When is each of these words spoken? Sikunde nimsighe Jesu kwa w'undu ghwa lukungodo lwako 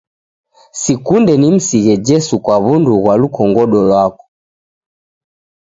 Sikunde 0.81 1.33
nimsighe 1.37 1.93
Jesu 2.07 2.33
kwa 2.43 2.57
w'undu 2.63 2.91
ghwa 3.01 3.13
lukungodo 3.21 3.77
lwako 3.87 4.25